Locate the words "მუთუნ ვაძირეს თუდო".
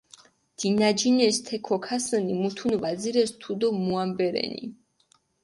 2.41-3.67